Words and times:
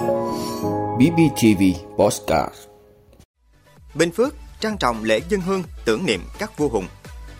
BBTV 0.00 1.62
Postcard 1.96 2.54
Bình 3.94 4.12
Phước 4.12 4.34
trang 4.60 4.78
trọng 4.78 5.04
lễ 5.04 5.20
dân 5.28 5.40
hương 5.40 5.62
tưởng 5.84 6.06
niệm 6.06 6.20
các 6.38 6.58
vua 6.58 6.68
hùng. 6.68 6.86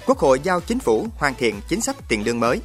Quốc 0.07 0.19
hội 0.19 0.41
giao 0.43 0.61
chính 0.61 0.79
phủ 0.79 1.07
hoàn 1.17 1.35
thiện 1.35 1.61
chính 1.69 1.81
sách 1.81 1.97
tiền 2.09 2.25
lương 2.25 2.41
mới. 2.41 2.61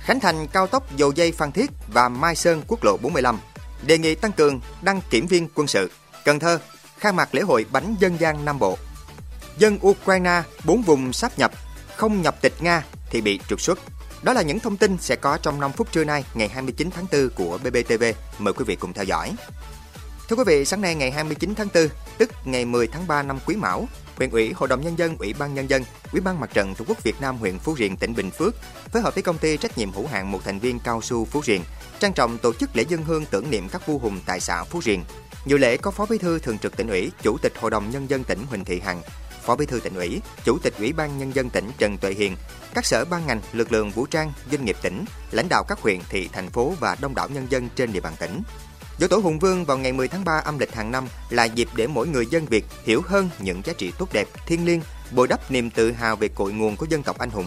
Khánh 0.00 0.20
thành 0.20 0.46
cao 0.52 0.66
tốc 0.66 0.96
dầu 0.96 1.12
dây 1.12 1.32
Phan 1.32 1.52
Thiết 1.52 1.70
và 1.92 2.08
Mai 2.08 2.34
Sơn 2.34 2.62
quốc 2.68 2.84
lộ 2.84 2.96
45. 3.02 3.38
Đề 3.86 3.98
nghị 3.98 4.14
tăng 4.14 4.32
cường 4.32 4.60
đăng 4.82 5.00
kiểm 5.10 5.26
viên 5.26 5.48
quân 5.54 5.66
sự. 5.66 5.90
Cần 6.24 6.38
Thơ 6.38 6.58
khai 6.98 7.12
mạc 7.12 7.34
lễ 7.34 7.42
hội 7.42 7.66
bánh 7.72 7.94
dân 8.00 8.20
gian 8.20 8.44
Nam 8.44 8.58
Bộ. 8.58 8.78
Dân 9.58 9.78
Ukraine 9.86 10.42
bốn 10.64 10.82
vùng 10.82 11.12
sáp 11.12 11.38
nhập, 11.38 11.52
không 11.96 12.22
nhập 12.22 12.36
tịch 12.40 12.54
Nga 12.60 12.84
thì 13.10 13.20
bị 13.20 13.40
trục 13.48 13.60
xuất. 13.60 13.78
Đó 14.22 14.32
là 14.32 14.42
những 14.42 14.60
thông 14.60 14.76
tin 14.76 14.96
sẽ 15.00 15.16
có 15.16 15.38
trong 15.42 15.60
5 15.60 15.72
phút 15.72 15.92
trưa 15.92 16.04
nay 16.04 16.24
ngày 16.34 16.48
29 16.48 16.90
tháng 16.90 17.06
4 17.12 17.30
của 17.30 17.58
BBTV. 17.58 18.04
Mời 18.38 18.54
quý 18.54 18.64
vị 18.64 18.76
cùng 18.76 18.92
theo 18.92 19.04
dõi. 19.04 19.34
Thưa 20.28 20.36
quý 20.36 20.44
vị, 20.46 20.64
sáng 20.64 20.80
nay 20.80 20.94
ngày 20.94 21.10
29 21.10 21.54
tháng 21.54 21.68
4, 21.74 21.88
tức 22.18 22.30
ngày 22.44 22.64
10 22.64 22.86
tháng 22.86 23.06
3 23.06 23.22
năm 23.22 23.38
Quý 23.46 23.56
Mão, 23.56 23.88
huyện 24.16 24.30
ủy, 24.30 24.52
hội 24.52 24.68
đồng 24.68 24.80
nhân 24.80 24.98
dân, 24.98 25.16
ủy 25.18 25.34
ban 25.38 25.54
nhân 25.54 25.70
dân, 25.70 25.84
ủy 26.12 26.20
ban 26.20 26.40
mặt 26.40 26.50
trận 26.54 26.74
tổ 26.74 26.84
quốc 26.88 27.02
Việt 27.02 27.20
Nam 27.20 27.36
huyện 27.36 27.58
Phú 27.58 27.74
Riềng, 27.78 27.96
tỉnh 27.96 28.14
Bình 28.14 28.30
Phước 28.30 28.54
phối 28.92 29.02
hợp 29.02 29.14
với 29.14 29.22
công 29.22 29.38
ty 29.38 29.56
trách 29.56 29.78
nhiệm 29.78 29.92
hữu 29.92 30.06
hạn 30.06 30.32
một 30.32 30.44
thành 30.44 30.58
viên 30.58 30.78
cao 30.78 31.02
su 31.02 31.24
Phú 31.24 31.40
Riềng 31.44 31.62
trang 32.00 32.12
trọng 32.12 32.38
tổ 32.38 32.52
chức 32.52 32.76
lễ 32.76 32.84
dân 32.88 33.04
hương 33.04 33.24
tưởng 33.24 33.50
niệm 33.50 33.68
các 33.68 33.86
vua 33.86 33.98
hùng 33.98 34.20
tại 34.26 34.40
xã 34.40 34.64
Phú 34.64 34.80
Riềng. 34.82 35.04
Dự 35.46 35.58
lễ 35.58 35.76
có 35.76 35.90
Phó 35.90 36.06
Bí 36.10 36.18
thư 36.18 36.38
Thường 36.38 36.58
trực 36.58 36.76
tỉnh 36.76 36.88
ủy, 36.88 37.10
Chủ 37.22 37.36
tịch 37.42 37.52
Hội 37.60 37.70
đồng 37.70 37.90
nhân 37.90 38.10
dân 38.10 38.24
tỉnh 38.24 38.46
Huỳnh 38.48 38.64
Thị 38.64 38.80
Hằng, 38.80 39.02
Phó 39.48 39.56
Bí 39.56 39.66
thư 39.66 39.80
tỉnh 39.80 39.94
ủy, 39.94 40.20
Chủ 40.44 40.58
tịch 40.58 40.74
Ủy 40.78 40.92
ban 40.92 41.18
nhân 41.18 41.34
dân 41.34 41.50
tỉnh 41.50 41.70
Trần 41.78 41.98
Tuệ 41.98 42.12
Hiền, 42.12 42.36
các 42.74 42.86
sở 42.86 43.04
ban 43.04 43.26
ngành, 43.26 43.40
lực 43.52 43.72
lượng 43.72 43.90
vũ 43.90 44.06
trang, 44.06 44.32
doanh 44.50 44.64
nghiệp 44.64 44.76
tỉnh, 44.82 45.04
lãnh 45.30 45.46
đạo 45.48 45.64
các 45.68 45.78
huyện, 45.80 46.00
thị, 46.08 46.28
thành 46.32 46.50
phố 46.50 46.74
và 46.80 46.96
đông 47.00 47.14
đảo 47.14 47.28
nhân 47.28 47.46
dân 47.50 47.68
trên 47.76 47.92
địa 47.92 48.00
bàn 48.00 48.12
tỉnh. 48.20 48.42
Dỗ 49.00 49.06
tổ 49.06 49.16
Hùng 49.16 49.38
Vương 49.38 49.64
vào 49.64 49.78
ngày 49.78 49.92
10 49.92 50.08
tháng 50.08 50.24
3 50.24 50.38
âm 50.38 50.58
lịch 50.58 50.74
hàng 50.74 50.90
năm 50.90 51.08
là 51.30 51.44
dịp 51.44 51.68
để 51.76 51.86
mỗi 51.86 52.08
người 52.08 52.26
dân 52.26 52.46
Việt 52.46 52.64
hiểu 52.84 53.02
hơn 53.06 53.30
những 53.38 53.62
giá 53.64 53.72
trị 53.72 53.92
tốt 53.98 54.12
đẹp, 54.12 54.28
thiêng 54.46 54.66
liêng, 54.66 54.80
bồi 55.10 55.28
đắp 55.28 55.50
niềm 55.50 55.70
tự 55.70 55.92
hào 55.92 56.16
về 56.16 56.28
cội 56.28 56.52
nguồn 56.52 56.76
của 56.76 56.86
dân 56.90 57.02
tộc 57.02 57.18
anh 57.18 57.30
hùng. 57.30 57.46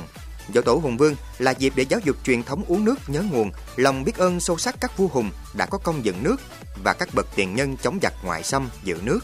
Dỗ 0.53 0.61
tổ 0.61 0.75
Hùng 0.75 0.97
Vương 0.97 1.15
là 1.39 1.51
dịp 1.51 1.73
để 1.75 1.85
giáo 1.89 1.99
dục 2.03 2.15
truyền 2.23 2.43
thống 2.43 2.63
uống 2.67 2.85
nước 2.85 2.95
nhớ 3.07 3.21
nguồn, 3.31 3.51
lòng 3.75 4.03
biết 4.03 4.17
ơn 4.17 4.39
sâu 4.39 4.57
sắc 4.57 4.75
các 4.79 4.97
vua 4.97 5.07
hùng 5.07 5.31
đã 5.53 5.65
có 5.65 5.77
công 5.77 6.05
dựng 6.05 6.23
nước 6.23 6.41
và 6.83 6.93
các 6.93 7.09
bậc 7.13 7.27
tiền 7.35 7.55
nhân 7.55 7.77
chống 7.77 7.99
giặc 8.01 8.13
ngoại 8.23 8.43
xâm 8.43 8.69
giữ 8.83 8.97
nước. 9.03 9.19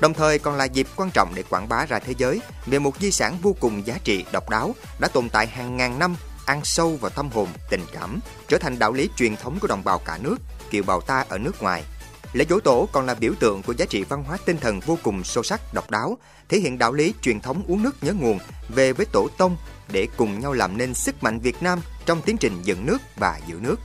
Đồng 0.00 0.14
thời 0.14 0.38
còn 0.38 0.56
là 0.56 0.64
dịp 0.64 0.86
quan 0.96 1.10
trọng 1.10 1.32
để 1.34 1.42
quảng 1.42 1.68
bá 1.68 1.86
ra 1.86 1.98
thế 1.98 2.14
giới 2.18 2.40
về 2.66 2.78
một 2.78 3.00
di 3.00 3.10
sản 3.10 3.38
vô 3.42 3.56
cùng 3.60 3.86
giá 3.86 3.98
trị 4.04 4.24
độc 4.32 4.50
đáo 4.50 4.74
đã 4.98 5.08
tồn 5.08 5.28
tại 5.28 5.46
hàng 5.46 5.76
ngàn 5.76 5.98
năm, 5.98 6.16
ăn 6.46 6.60
sâu 6.64 6.96
vào 6.96 7.10
tâm 7.10 7.30
hồn, 7.30 7.48
tình 7.70 7.82
cảm, 7.92 8.20
trở 8.48 8.58
thành 8.58 8.78
đạo 8.78 8.92
lý 8.92 9.08
truyền 9.16 9.36
thống 9.36 9.58
của 9.60 9.66
đồng 9.66 9.84
bào 9.84 9.98
cả 9.98 10.18
nước, 10.22 10.36
kiều 10.70 10.82
bào 10.82 11.00
ta 11.00 11.24
ở 11.28 11.38
nước 11.38 11.62
ngoài. 11.62 11.84
Lễ 12.32 12.44
dỗ 12.50 12.60
tổ 12.60 12.88
còn 12.92 13.06
là 13.06 13.14
biểu 13.14 13.32
tượng 13.40 13.62
của 13.62 13.74
giá 13.74 13.86
trị 13.88 14.04
văn 14.04 14.24
hóa 14.24 14.38
tinh 14.44 14.58
thần 14.58 14.80
vô 14.80 14.98
cùng 15.02 15.24
sâu 15.24 15.44
sắc, 15.44 15.60
độc 15.74 15.90
đáo, 15.90 16.18
thể 16.48 16.58
hiện 16.58 16.78
đạo 16.78 16.92
lý 16.92 17.14
truyền 17.22 17.40
thống 17.40 17.62
uống 17.68 17.82
nước 17.82 17.96
nhớ 18.02 18.12
nguồn 18.12 18.38
về 18.68 18.92
với 18.92 19.06
tổ 19.06 19.28
tông 19.38 19.56
để 19.88 20.08
cùng 20.16 20.40
nhau 20.40 20.52
làm 20.52 20.76
nên 20.76 20.94
sức 20.94 21.22
mạnh 21.22 21.38
Việt 21.38 21.62
Nam 21.62 21.80
trong 22.06 22.22
tiến 22.22 22.36
trình 22.36 22.62
dựng 22.62 22.86
nước 22.86 22.98
và 23.16 23.40
giữ 23.46 23.58
nước. 23.60 23.76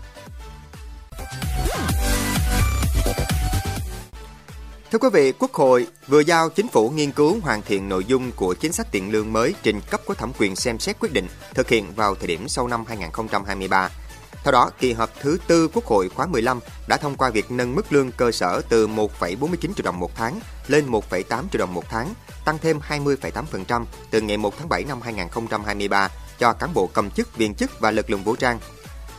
Thưa 4.91 4.99
quý 4.99 5.09
vị, 5.13 5.33
Quốc 5.39 5.53
hội 5.53 5.87
vừa 6.07 6.19
giao 6.19 6.49
chính 6.49 6.67
phủ 6.67 6.89
nghiên 6.89 7.11
cứu 7.11 7.37
hoàn 7.41 7.61
thiện 7.61 7.89
nội 7.89 8.05
dung 8.05 8.31
của 8.31 8.53
chính 8.53 8.71
sách 8.71 8.87
tiền 8.91 9.11
lương 9.11 9.33
mới 9.33 9.55
trình 9.63 9.81
cấp 9.89 10.01
có 10.05 10.13
thẩm 10.13 10.31
quyền 10.39 10.55
xem 10.55 10.79
xét 10.79 10.99
quyết 10.99 11.13
định 11.13 11.27
thực 11.53 11.69
hiện 11.69 11.85
vào 11.95 12.15
thời 12.15 12.27
điểm 12.27 12.47
sau 12.47 12.67
năm 12.67 12.83
2023. 12.87 13.89
Theo 14.43 14.51
đó, 14.51 14.69
kỳ 14.79 14.93
họp 14.93 15.09
thứ 15.21 15.37
tư 15.47 15.67
Quốc 15.73 15.85
hội 15.85 16.09
khóa 16.09 16.25
15 16.25 16.59
đã 16.87 16.97
thông 16.97 17.15
qua 17.15 17.29
việc 17.29 17.51
nâng 17.51 17.75
mức 17.75 17.93
lương 17.93 18.11
cơ 18.11 18.31
sở 18.31 18.61
từ 18.69 18.87
1,49 18.87 19.57
triệu 19.59 19.83
đồng 19.83 19.99
một 19.99 20.15
tháng 20.15 20.39
lên 20.67 20.91
1,8 20.91 21.43
triệu 21.51 21.59
đồng 21.59 21.73
một 21.73 21.83
tháng, 21.89 22.13
tăng 22.45 22.57
thêm 22.57 22.79
20,8% 22.89 23.85
từ 24.11 24.21
ngày 24.21 24.37
1 24.37 24.53
tháng 24.59 24.69
7 24.69 24.83
năm 24.83 25.01
2023 25.01 26.09
cho 26.39 26.53
cán 26.53 26.73
bộ 26.73 26.89
công 26.93 27.11
chức, 27.11 27.37
viên 27.37 27.55
chức 27.55 27.79
và 27.79 27.91
lực 27.91 28.09
lượng 28.09 28.23
vũ 28.23 28.35
trang. 28.35 28.59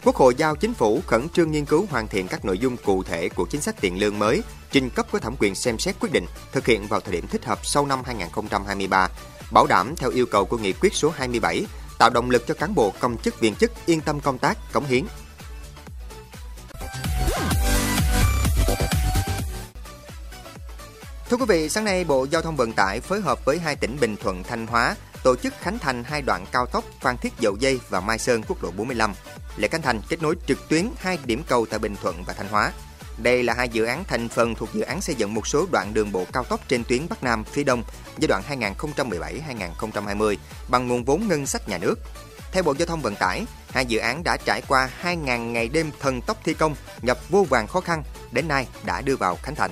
Quốc 0.04 0.16
hội 0.16 0.34
giao 0.34 0.56
chính 0.56 0.74
phủ 0.74 1.00
khẩn 1.06 1.28
trương 1.28 1.50
nghiên 1.50 1.64
cứu 1.64 1.86
hoàn 1.91 2.08
thiện 2.08 2.28
các 2.28 2.44
nội 2.44 2.58
dung 2.58 2.76
cụ 2.76 3.02
thể 3.02 3.28
của 3.28 3.44
chính 3.44 3.60
sách 3.60 3.80
tiền 3.80 4.00
lương 4.00 4.18
mới, 4.18 4.42
trình 4.72 4.91
cấp 4.91 5.06
có 5.12 5.19
thẩm 5.19 5.37
quyền 5.38 5.55
xem 5.55 5.78
xét 5.78 5.97
quyết 6.00 6.12
định 6.12 6.27
thực 6.53 6.66
hiện 6.66 6.87
vào 6.87 7.00
thời 7.00 7.12
điểm 7.12 7.27
thích 7.27 7.44
hợp 7.44 7.66
sau 7.66 7.87
năm 7.87 8.03
2023, 8.06 9.09
bảo 9.50 9.66
đảm 9.66 9.94
theo 9.97 10.10
yêu 10.10 10.27
cầu 10.27 10.44
của 10.44 10.59
nghị 10.59 10.72
quyết 10.72 10.94
số 10.94 11.12
27 11.16 11.66
tạo 11.99 12.10
động 12.10 12.31
lực 12.31 12.47
cho 12.47 12.55
cán 12.55 12.75
bộ 12.75 12.93
công 13.00 13.19
chức 13.19 13.41
viên 13.41 13.55
chức 13.55 13.72
yên 13.87 14.00
tâm 14.00 14.21
công 14.21 14.38
tác, 14.38 14.59
cống 14.72 14.84
hiến. 14.84 15.05
Thưa 21.31 21.37
quý 21.37 21.44
vị, 21.49 21.69
sáng 21.69 21.84
nay 21.84 22.04
Bộ 22.04 22.27
Giao 22.31 22.43
thông 22.43 22.56
Vận 22.56 22.72
tải 22.72 23.00
phối 23.00 23.21
hợp 23.21 23.44
với 23.44 23.59
hai 23.59 23.77
tỉnh 23.77 23.97
Bình 24.00 24.16
Thuận, 24.16 24.43
Thanh 24.43 24.66
Hóa 24.66 24.97
tổ 25.22 25.37
chức 25.37 25.54
khánh 25.60 25.78
thành 25.78 26.04
hai 26.04 26.22
đoạn 26.22 26.44
cao 26.53 26.66
tốc 26.66 26.84
Phan 27.00 27.16
Thiết 27.16 27.33
Dầu 27.39 27.56
Dây 27.56 27.81
và 27.89 28.00
Mai 28.00 28.19
Sơn 28.19 28.43
quốc 28.49 28.62
lộ 28.65 28.71
45. 28.71 29.15
Lễ 29.56 29.69
khánh 29.69 29.83
thành 29.83 30.00
kết 30.09 30.22
nối 30.22 30.34
trực 30.47 30.69
tuyến 30.69 30.89
hai 30.99 31.19
điểm 31.25 31.43
cầu 31.49 31.66
tại 31.66 31.78
Bình 31.78 31.97
Thuận 32.03 32.25
và 32.25 32.33
Thanh 32.33 32.49
Hóa. 32.49 32.72
Đây 33.18 33.42
là 33.42 33.54
hai 33.54 33.68
dự 33.68 33.84
án 33.84 34.04
thành 34.04 34.28
phần 34.28 34.54
thuộc 34.54 34.68
dự 34.74 34.80
án 34.80 35.00
xây 35.00 35.14
dựng 35.14 35.34
một 35.34 35.46
số 35.46 35.66
đoạn 35.72 35.94
đường 35.94 36.12
bộ 36.12 36.24
cao 36.32 36.44
tốc 36.44 36.60
trên 36.68 36.84
tuyến 36.84 37.08
Bắc 37.10 37.22
Nam 37.22 37.44
phía 37.44 37.64
Đông 37.64 37.82
giai 38.18 38.28
đoạn 38.28 38.42
2017-2020 38.76 40.36
bằng 40.68 40.88
nguồn 40.88 41.04
vốn 41.04 41.28
ngân 41.28 41.46
sách 41.46 41.68
nhà 41.68 41.78
nước. 41.78 41.94
Theo 42.52 42.62
Bộ 42.62 42.74
Giao 42.78 42.86
thông 42.86 43.02
Vận 43.02 43.14
tải, 43.14 43.44
hai 43.70 43.86
dự 43.86 43.98
án 43.98 44.24
đã 44.24 44.36
trải 44.36 44.62
qua 44.68 44.90
2.000 45.02 45.52
ngày 45.52 45.68
đêm 45.68 45.90
thần 46.00 46.20
tốc 46.20 46.36
thi 46.44 46.54
công, 46.54 46.74
nhập 47.02 47.18
vô 47.28 47.46
vàng 47.48 47.66
khó 47.66 47.80
khăn, 47.80 48.02
đến 48.32 48.48
nay 48.48 48.66
đã 48.84 49.00
đưa 49.00 49.16
vào 49.16 49.36
khánh 49.42 49.54
thành. 49.54 49.70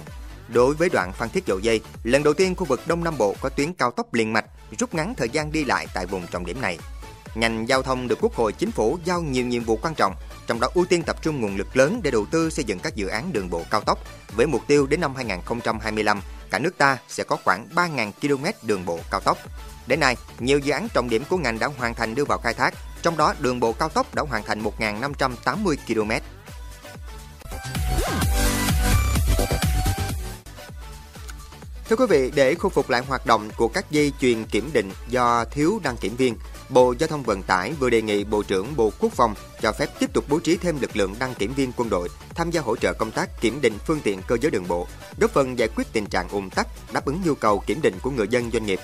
Đối 0.48 0.74
với 0.74 0.88
đoạn 0.88 1.12
Phan 1.12 1.28
Thiết 1.28 1.46
Dầu 1.46 1.58
Dây, 1.58 1.80
lần 2.04 2.22
đầu 2.22 2.34
tiên 2.34 2.54
khu 2.54 2.64
vực 2.64 2.80
Đông 2.86 3.04
Nam 3.04 3.18
Bộ 3.18 3.34
có 3.40 3.48
tuyến 3.48 3.72
cao 3.72 3.90
tốc 3.90 4.14
liền 4.14 4.32
mạch, 4.32 4.44
rút 4.78 4.94
ngắn 4.94 5.14
thời 5.16 5.28
gian 5.28 5.52
đi 5.52 5.64
lại 5.64 5.86
tại 5.94 6.06
vùng 6.06 6.26
trọng 6.26 6.46
điểm 6.46 6.60
này. 6.60 6.78
Ngành 7.34 7.68
giao 7.68 7.82
thông 7.82 8.08
được 8.08 8.18
Quốc 8.20 8.34
hội 8.34 8.52
Chính 8.52 8.70
phủ 8.70 8.98
giao 9.04 9.22
nhiều 9.22 9.46
nhiệm 9.46 9.64
vụ 9.64 9.78
quan 9.82 9.94
trọng, 9.94 10.14
trong 10.46 10.60
đó 10.60 10.68
ưu 10.74 10.84
tiên 10.84 11.02
tập 11.02 11.16
trung 11.22 11.40
nguồn 11.40 11.56
lực 11.56 11.76
lớn 11.76 12.00
để 12.02 12.10
đầu 12.10 12.26
tư 12.30 12.50
xây 12.50 12.64
dựng 12.64 12.78
các 12.78 12.94
dự 12.94 13.06
án 13.06 13.32
đường 13.32 13.50
bộ 13.50 13.62
cao 13.70 13.80
tốc 13.80 13.98
với 14.36 14.46
mục 14.46 14.62
tiêu 14.66 14.86
đến 14.86 15.00
năm 15.00 15.14
2025, 15.14 16.20
cả 16.50 16.58
nước 16.58 16.78
ta 16.78 16.98
sẽ 17.08 17.24
có 17.24 17.36
khoảng 17.44 17.68
3.000 17.74 18.12
km 18.20 18.44
đường 18.66 18.84
bộ 18.84 18.98
cao 19.10 19.20
tốc. 19.20 19.38
Đến 19.86 20.00
nay, 20.00 20.16
nhiều 20.38 20.58
dự 20.58 20.72
án 20.72 20.88
trọng 20.88 21.08
điểm 21.08 21.22
của 21.28 21.36
ngành 21.36 21.58
đã 21.58 21.66
hoàn 21.66 21.94
thành 21.94 22.14
đưa 22.14 22.24
vào 22.24 22.38
khai 22.38 22.54
thác, 22.54 22.74
trong 23.02 23.16
đó 23.16 23.34
đường 23.38 23.60
bộ 23.60 23.72
cao 23.72 23.88
tốc 23.88 24.14
đã 24.14 24.22
hoàn 24.22 24.42
thành 24.42 24.62
1.580 24.62 25.76
km. 25.86 26.10
Thưa 31.88 31.96
quý 31.96 32.06
vị, 32.08 32.30
để 32.34 32.54
khôi 32.54 32.70
phục 32.70 32.90
lại 32.90 33.02
hoạt 33.08 33.26
động 33.26 33.48
của 33.56 33.68
các 33.68 33.90
dây 33.90 34.12
chuyền 34.20 34.44
kiểm 34.44 34.70
định 34.72 34.90
do 35.08 35.44
thiếu 35.44 35.80
đăng 35.82 35.96
kiểm 35.96 36.16
viên, 36.16 36.36
Bộ 36.70 36.94
Giao 36.98 37.08
thông 37.08 37.22
Vận 37.22 37.42
tải 37.42 37.72
vừa 37.72 37.90
đề 37.90 38.02
nghị 38.02 38.24
Bộ 38.24 38.42
trưởng 38.42 38.76
Bộ 38.76 38.92
Quốc 38.98 39.12
phòng 39.12 39.34
cho 39.62 39.72
phép 39.72 39.88
tiếp 39.98 40.12
tục 40.12 40.24
bố 40.28 40.40
trí 40.40 40.56
thêm 40.56 40.80
lực 40.80 40.96
lượng 40.96 41.14
đăng 41.18 41.34
kiểm 41.34 41.54
viên 41.54 41.72
quân 41.76 41.90
đội 41.90 42.08
tham 42.34 42.50
gia 42.50 42.60
hỗ 42.60 42.76
trợ 42.76 42.92
công 42.92 43.10
tác 43.10 43.40
kiểm 43.40 43.60
định 43.60 43.78
phương 43.86 44.00
tiện 44.04 44.20
cơ 44.26 44.36
giới 44.40 44.50
đường 44.50 44.68
bộ, 44.68 44.86
góp 45.18 45.30
phần 45.30 45.58
giải 45.58 45.68
quyết 45.76 45.92
tình 45.92 46.06
trạng 46.06 46.28
ùn 46.28 46.50
tắc, 46.50 46.66
đáp 46.92 47.04
ứng 47.04 47.20
nhu 47.24 47.34
cầu 47.34 47.62
kiểm 47.66 47.82
định 47.82 47.94
của 48.02 48.10
người 48.10 48.28
dân 48.28 48.50
doanh 48.50 48.66
nghiệp. 48.66 48.80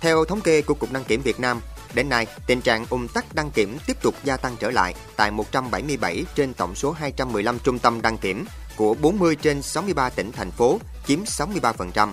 Theo 0.00 0.24
thống 0.24 0.40
kê 0.40 0.62
của 0.62 0.74
Cục 0.74 0.92
Đăng 0.92 1.04
kiểm 1.04 1.22
Việt 1.22 1.40
Nam, 1.40 1.60
đến 1.94 2.08
nay 2.08 2.26
tình 2.46 2.60
trạng 2.60 2.86
ùn 2.90 3.08
tắc 3.08 3.34
đăng 3.34 3.50
kiểm 3.50 3.78
tiếp 3.86 3.96
tục 4.02 4.14
gia 4.24 4.36
tăng 4.36 4.56
trở 4.58 4.70
lại 4.70 4.94
tại 5.16 5.30
177 5.30 6.24
trên 6.34 6.54
tổng 6.54 6.74
số 6.74 6.92
215 6.92 7.58
trung 7.58 7.78
tâm 7.78 8.02
đăng 8.02 8.18
kiểm 8.18 8.44
của 8.76 8.94
40 8.94 9.36
trên 9.36 9.62
63 9.62 10.10
tỉnh 10.10 10.32
thành 10.32 10.50
phố, 10.50 10.78
chiếm 11.06 11.24
63%. 11.24 12.12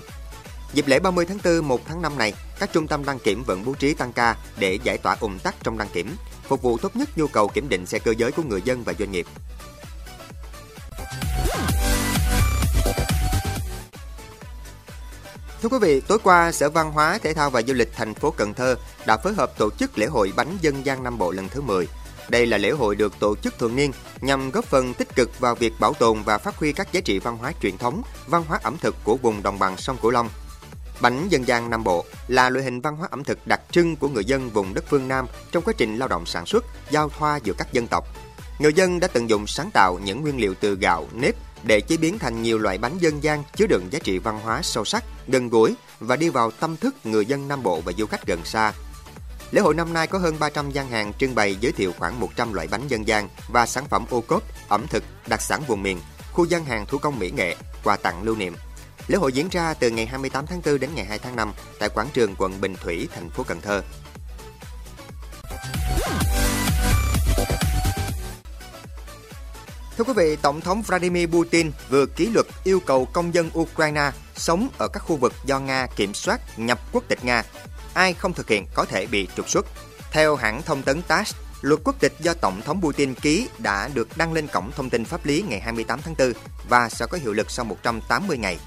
Dịp 0.73 0.87
lễ 0.87 0.99
30 0.99 1.25
tháng 1.25 1.37
4, 1.43 1.67
1 1.67 1.81
tháng 1.85 2.01
5 2.01 2.17
này, 2.17 2.33
các 2.59 2.69
trung 2.73 2.87
tâm 2.87 3.05
đăng 3.05 3.19
kiểm 3.19 3.43
vẫn 3.43 3.65
bố 3.65 3.73
trí 3.73 3.93
tăng 3.93 4.13
ca 4.13 4.35
để 4.57 4.79
giải 4.83 4.97
tỏa 4.97 5.17
ủng 5.19 5.39
tắc 5.39 5.55
trong 5.63 5.77
đăng 5.77 5.89
kiểm, 5.93 6.15
phục 6.43 6.61
vụ 6.61 6.77
tốt 6.77 6.95
nhất 6.95 7.09
nhu 7.15 7.27
cầu 7.27 7.47
kiểm 7.47 7.69
định 7.69 7.85
xe 7.85 7.99
cơ 7.99 8.13
giới 8.17 8.31
của 8.31 8.43
người 8.43 8.61
dân 8.61 8.83
và 8.83 8.93
doanh 8.99 9.11
nghiệp. 9.11 9.25
Thưa 15.61 15.69
quý 15.69 15.77
vị, 15.81 16.01
tối 16.01 16.19
qua, 16.23 16.51
Sở 16.51 16.69
Văn 16.69 16.91
hóa, 16.91 17.17
Thể 17.17 17.33
thao 17.33 17.49
và 17.49 17.61
Du 17.61 17.73
lịch 17.73 17.89
thành 17.95 18.13
phố 18.13 18.31
Cần 18.31 18.53
Thơ 18.53 18.75
đã 19.05 19.17
phối 19.17 19.33
hợp 19.33 19.57
tổ 19.57 19.69
chức 19.69 19.97
lễ 19.97 20.05
hội 20.05 20.33
bánh 20.35 20.57
dân 20.61 20.85
gian 20.85 21.03
Nam 21.03 21.17
Bộ 21.17 21.31
lần 21.31 21.49
thứ 21.49 21.61
10. 21.61 21.87
Đây 22.29 22.45
là 22.45 22.57
lễ 22.57 22.71
hội 22.71 22.95
được 22.95 23.19
tổ 23.19 23.35
chức 23.35 23.59
thường 23.59 23.75
niên 23.75 23.91
nhằm 24.21 24.51
góp 24.51 24.65
phần 24.65 24.93
tích 24.93 25.15
cực 25.15 25.39
vào 25.39 25.55
việc 25.55 25.73
bảo 25.79 25.93
tồn 25.93 26.21
và 26.21 26.37
phát 26.37 26.55
huy 26.55 26.73
các 26.73 26.91
giá 26.91 27.01
trị 27.01 27.19
văn 27.19 27.37
hóa 27.37 27.51
truyền 27.61 27.77
thống, 27.77 28.01
văn 28.27 28.43
hóa 28.47 28.59
ẩm 28.63 28.77
thực 28.81 28.95
của 29.03 29.15
vùng 29.15 29.43
đồng 29.43 29.59
bằng 29.59 29.77
sông 29.77 29.97
Cửu 30.01 30.11
Long. 30.11 30.29
Bánh 31.01 31.27
dân 31.29 31.47
gian 31.47 31.69
Nam 31.69 31.83
Bộ 31.83 32.05
là 32.27 32.49
loại 32.49 32.65
hình 32.65 32.81
văn 32.81 32.95
hóa 32.95 33.07
ẩm 33.11 33.23
thực 33.23 33.47
đặc 33.47 33.61
trưng 33.71 33.95
của 33.95 34.07
người 34.09 34.25
dân 34.25 34.49
vùng 34.49 34.73
đất 34.73 34.83
phương 34.87 35.07
Nam 35.07 35.27
trong 35.51 35.63
quá 35.63 35.73
trình 35.77 35.97
lao 35.97 36.07
động 36.07 36.25
sản 36.25 36.45
xuất, 36.45 36.65
giao 36.89 37.09
thoa 37.09 37.37
giữa 37.37 37.53
các 37.57 37.73
dân 37.73 37.87
tộc. 37.87 38.05
Người 38.59 38.73
dân 38.73 38.99
đã 38.99 39.07
tận 39.07 39.29
dụng 39.29 39.47
sáng 39.47 39.69
tạo 39.73 39.99
những 40.03 40.21
nguyên 40.21 40.39
liệu 40.39 40.53
từ 40.53 40.75
gạo, 40.75 41.07
nếp 41.13 41.35
để 41.63 41.81
chế 41.81 41.97
biến 41.97 42.19
thành 42.19 42.41
nhiều 42.41 42.57
loại 42.57 42.77
bánh 42.77 42.97
dân 42.97 43.23
gian 43.23 43.43
chứa 43.55 43.67
đựng 43.67 43.87
giá 43.91 43.99
trị 43.99 44.17
văn 44.17 44.39
hóa 44.39 44.61
sâu 44.61 44.85
sắc, 44.85 45.03
gần 45.27 45.49
gũi 45.49 45.75
và 45.99 46.15
đi 46.15 46.29
vào 46.29 46.51
tâm 46.51 46.77
thức 46.77 46.95
người 47.03 47.25
dân 47.25 47.47
Nam 47.47 47.63
Bộ 47.63 47.81
và 47.81 47.91
du 47.97 48.05
khách 48.05 48.27
gần 48.27 48.45
xa. 48.45 48.73
Lễ 49.51 49.61
hội 49.61 49.73
năm 49.73 49.93
nay 49.93 50.07
có 50.07 50.17
hơn 50.17 50.35
300 50.39 50.71
gian 50.71 50.89
hàng 50.89 51.13
trưng 51.13 51.35
bày 51.35 51.55
giới 51.55 51.71
thiệu 51.71 51.93
khoảng 51.97 52.19
100 52.19 52.53
loại 52.53 52.67
bánh 52.67 52.87
dân 52.87 53.07
gian 53.07 53.29
và 53.47 53.65
sản 53.65 53.85
phẩm 53.89 54.05
ô 54.09 54.21
cốp, 54.21 54.43
ẩm 54.69 54.87
thực, 54.89 55.03
đặc 55.27 55.41
sản 55.41 55.61
vùng 55.67 55.83
miền, 55.83 55.99
khu 56.33 56.45
gian 56.45 56.65
hàng 56.65 56.85
thủ 56.85 56.97
công 56.97 57.19
mỹ 57.19 57.31
nghệ, 57.31 57.55
quà 57.83 57.97
tặng 57.97 58.23
lưu 58.23 58.35
niệm. 58.35 58.55
Lễ 59.09 59.17
hội 59.17 59.33
diễn 59.33 59.49
ra 59.49 59.73
từ 59.73 59.89
ngày 59.89 60.05
28 60.05 60.45
tháng 60.45 60.61
4 60.65 60.79
đến 60.79 60.89
ngày 60.95 61.05
2 61.05 61.19
tháng 61.19 61.35
5 61.35 61.53
tại 61.79 61.89
quảng 61.89 62.07
trường 62.13 62.35
quận 62.37 62.61
Bình 62.61 62.75
Thủy, 62.75 63.07
thành 63.15 63.29
phố 63.29 63.43
Cần 63.43 63.61
Thơ. 63.61 63.81
Thưa 69.97 70.03
quý 70.03 70.13
vị, 70.15 70.35
Tổng 70.35 70.61
thống 70.61 70.81
Vladimir 70.81 71.29
Putin 71.29 71.71
vừa 71.89 72.05
ký 72.05 72.29
luật 72.33 72.45
yêu 72.63 72.79
cầu 72.79 73.05
công 73.05 73.33
dân 73.33 73.49
Ukraine 73.59 74.11
sống 74.35 74.69
ở 74.77 74.87
các 74.87 74.99
khu 74.99 75.15
vực 75.15 75.33
do 75.45 75.59
Nga 75.59 75.87
kiểm 75.95 76.13
soát 76.13 76.59
nhập 76.59 76.79
quốc 76.91 77.03
tịch 77.07 77.25
Nga. 77.25 77.43
Ai 77.93 78.13
không 78.13 78.33
thực 78.33 78.49
hiện 78.49 78.65
có 78.73 78.85
thể 78.85 79.05
bị 79.05 79.27
trục 79.35 79.49
xuất. 79.49 79.65
Theo 80.11 80.35
hãng 80.35 80.61
thông 80.61 80.83
tấn 80.83 81.01
TASS, 81.01 81.35
luật 81.61 81.79
quốc 81.83 81.95
tịch 81.99 82.13
do 82.19 82.33
Tổng 82.33 82.61
thống 82.61 82.81
Putin 82.81 83.13
ký 83.13 83.47
đã 83.57 83.89
được 83.93 84.17
đăng 84.17 84.33
lên 84.33 84.47
cổng 84.47 84.71
thông 84.71 84.89
tin 84.89 85.05
pháp 85.05 85.25
lý 85.25 85.43
ngày 85.49 85.59
28 85.59 85.99
tháng 86.01 86.15
4 86.19 86.33
và 86.69 86.89
sẽ 86.89 87.05
có 87.05 87.17
hiệu 87.21 87.33
lực 87.33 87.51
sau 87.51 87.65
180 87.65 88.37
ngày. 88.37 88.59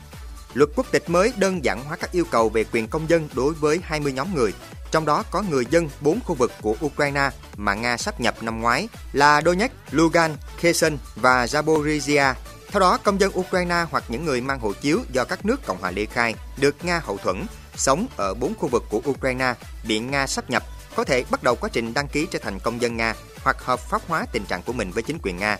Luật 0.55 0.71
quốc 0.77 0.87
tịch 0.91 1.11
mới 1.11 1.33
đơn 1.37 1.65
giản 1.65 1.85
hóa 1.85 1.97
các 1.97 2.13
yêu 2.13 2.25
cầu 2.31 2.49
về 2.49 2.65
quyền 2.73 2.89
công 2.89 3.11
dân 3.11 3.29
đối 3.35 3.55
với 3.55 3.81
20 3.83 4.13
nhóm 4.13 4.35
người, 4.35 4.53
trong 4.91 5.05
đó 5.05 5.25
có 5.31 5.43
người 5.51 5.67
dân 5.71 5.89
bốn 6.01 6.21
khu 6.21 6.35
vực 6.35 6.53
của 6.63 6.77
Ukraine 6.85 7.31
mà 7.57 7.75
Nga 7.75 7.97
sắp 7.97 8.21
nhập 8.21 8.43
năm 8.43 8.61
ngoái 8.61 8.89
là 9.13 9.43
Donetsk, 9.45 9.75
Lugan, 9.91 10.37
Kherson 10.59 10.99
và 11.17 11.47
Zaporizhia. 11.47 12.35
Theo 12.71 12.81
đó, 12.81 12.99
công 13.05 13.21
dân 13.21 13.39
Ukraine 13.39 13.85
hoặc 13.91 14.05
những 14.09 14.25
người 14.25 14.41
mang 14.41 14.61
hộ 14.61 14.73
chiếu 14.73 15.01
do 15.13 15.25
các 15.25 15.45
nước 15.45 15.67
Cộng 15.67 15.81
hòa 15.81 15.91
ly 15.91 16.07
khai 16.07 16.35
được 16.57 16.85
Nga 16.85 17.01
hậu 17.05 17.17
thuẫn 17.17 17.47
sống 17.77 18.07
ở 18.17 18.35
bốn 18.35 18.55
khu 18.55 18.69
vực 18.69 18.85
của 18.91 19.01
Ukraine 19.11 19.55
bị 19.89 19.99
Nga 19.99 20.27
sắp 20.27 20.51
nhập 20.51 20.63
có 20.97 21.05
thể 21.05 21.25
bắt 21.31 21.43
đầu 21.43 21.57
quá 21.57 21.69
trình 21.73 21.95
đăng 21.95 22.09
ký 22.09 22.27
trở 22.31 22.39
thành 22.39 22.59
công 22.59 22.83
dân 22.83 22.97
Nga 22.97 23.15
hoặc 23.43 23.65
hợp 23.65 23.81
pháp 23.81 24.03
hóa 24.09 24.27
tình 24.33 24.45
trạng 24.45 24.63
của 24.63 24.73
mình 24.73 24.91
với 24.91 25.03
chính 25.03 25.19
quyền 25.23 25.37
Nga. 25.37 25.59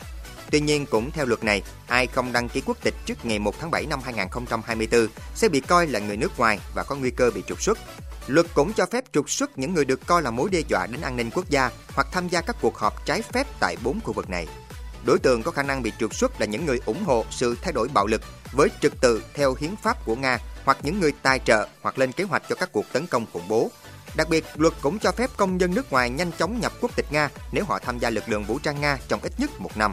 Tuy 0.53 0.61
nhiên, 0.61 0.87
cũng 0.87 1.11
theo 1.11 1.27
luật 1.27 1.45
này, 1.45 1.63
ai 1.87 2.07
không 2.07 2.33
đăng 2.33 2.49
ký 2.49 2.63
quốc 2.67 2.77
tịch 2.83 2.95
trước 3.07 3.25
ngày 3.25 3.39
1 3.39 3.55
tháng 3.61 3.71
7 3.71 3.87
năm 3.87 4.01
2024 4.05 5.09
sẽ 5.35 5.49
bị 5.49 5.61
coi 5.61 5.87
là 5.87 5.99
người 5.99 6.17
nước 6.17 6.39
ngoài 6.39 6.59
và 6.75 6.83
có 6.83 6.95
nguy 6.95 7.11
cơ 7.11 7.31
bị 7.35 7.43
trục 7.47 7.63
xuất. 7.63 7.79
Luật 8.27 8.47
cũng 8.55 8.73
cho 8.73 8.87
phép 8.87 9.05
trục 9.13 9.31
xuất 9.31 9.59
những 9.59 9.75
người 9.75 9.85
được 9.85 10.07
coi 10.07 10.23
là 10.23 10.31
mối 10.31 10.51
đe 10.51 10.61
dọa 10.69 10.87
đến 10.87 11.01
an 11.01 11.17
ninh 11.17 11.31
quốc 11.35 11.49
gia 11.49 11.71
hoặc 11.95 12.07
tham 12.13 12.29
gia 12.29 12.41
các 12.41 12.57
cuộc 12.61 12.77
họp 12.77 13.07
trái 13.07 13.23
phép 13.23 13.47
tại 13.61 13.77
bốn 13.85 14.01
khu 14.01 14.13
vực 14.13 14.31
này. 14.31 14.47
Đối 15.05 15.19
tượng 15.19 15.43
có 15.43 15.51
khả 15.51 15.63
năng 15.63 15.83
bị 15.83 15.93
trục 15.99 16.15
xuất 16.15 16.41
là 16.41 16.47
những 16.47 16.67
người 16.67 16.81
ủng 16.87 17.05
hộ 17.05 17.25
sự 17.31 17.57
thay 17.63 17.73
đổi 17.73 17.89
bạo 17.89 18.07
lực 18.07 18.23
với 18.53 18.69
trật 18.81 18.93
tự 19.01 19.23
theo 19.35 19.55
hiến 19.61 19.77
pháp 19.83 20.05
của 20.05 20.17
Nga 20.17 20.39
hoặc 20.65 20.79
những 20.83 21.01
người 21.01 21.13
tài 21.23 21.39
trợ 21.39 21.69
hoặc 21.83 21.99
lên 21.99 22.13
kế 22.13 22.25
hoạch 22.25 22.43
cho 22.49 22.55
các 22.55 22.73
cuộc 22.73 22.85
tấn 22.93 23.07
công 23.07 23.27
khủng 23.33 23.49
bố. 23.49 23.71
Đặc 24.17 24.29
biệt, 24.29 24.45
luật 24.57 24.75
cũng 24.83 24.99
cho 24.99 25.13
phép 25.13 25.31
công 25.37 25.61
dân 25.61 25.75
nước 25.75 25.93
ngoài 25.93 26.11
nhanh 26.11 26.33
chóng 26.39 26.61
nhập 26.61 26.73
quốc 26.81 26.97
tịch 26.97 27.07
Nga 27.11 27.29
nếu 27.53 27.65
họ 27.65 27.79
tham 27.79 27.99
gia 27.99 28.11
lực 28.11 28.29
lượng 28.29 28.45
vũ 28.45 28.59
trang 28.59 28.81
Nga 28.81 28.99
trong 29.09 29.21
ít 29.23 29.33
nhất 29.39 29.51
một 29.59 29.77
năm. 29.77 29.93